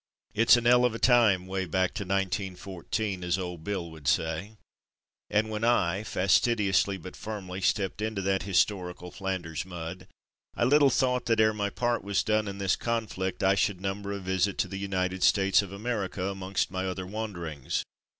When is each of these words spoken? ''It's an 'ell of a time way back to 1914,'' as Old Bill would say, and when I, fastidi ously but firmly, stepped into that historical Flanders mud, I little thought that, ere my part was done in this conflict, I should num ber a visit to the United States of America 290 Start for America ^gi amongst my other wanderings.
''It's 0.33 0.57
an 0.57 0.65
'ell 0.65 0.83
of 0.83 0.95
a 0.95 0.97
time 0.97 1.45
way 1.45 1.65
back 1.65 1.93
to 1.93 2.03
1914,'' 2.03 3.23
as 3.23 3.37
Old 3.37 3.63
Bill 3.63 3.91
would 3.91 4.07
say, 4.07 4.57
and 5.29 5.51
when 5.51 5.63
I, 5.63 6.01
fastidi 6.01 6.69
ously 6.69 6.97
but 6.99 7.15
firmly, 7.15 7.61
stepped 7.61 8.01
into 8.01 8.23
that 8.23 8.41
historical 8.41 9.11
Flanders 9.11 9.63
mud, 9.63 10.07
I 10.55 10.63
little 10.63 10.89
thought 10.89 11.27
that, 11.27 11.39
ere 11.39 11.53
my 11.53 11.69
part 11.69 12.03
was 12.03 12.23
done 12.23 12.47
in 12.47 12.57
this 12.57 12.75
conflict, 12.75 13.43
I 13.43 13.53
should 13.53 13.79
num 13.79 14.01
ber 14.01 14.11
a 14.13 14.19
visit 14.19 14.57
to 14.57 14.67
the 14.67 14.79
United 14.79 15.21
States 15.21 15.61
of 15.61 15.71
America 15.71 16.15
290 16.21 16.33
Start 16.33 16.33
for 16.33 16.33
America 16.33 16.35
^gi 16.35 16.35
amongst 16.35 16.71
my 16.71 16.85
other 16.89 17.05
wanderings. 17.05 17.83